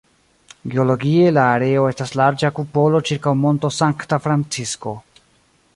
Geologie, 0.75 1.27
la 1.37 1.43
areo 1.57 1.83
estas 1.91 2.15
larĝa 2.21 2.51
kupolo 2.61 3.03
ĉirkaŭ 3.11 3.35
Monto 3.45 3.71
Sankta 3.81 4.19
Francisko. 4.27 4.97